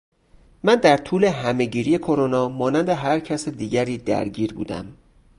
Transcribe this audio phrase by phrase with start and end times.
[0.63, 4.97] من در طول همهگیری کرونا مانند هر کس دیگری درگیر بودهام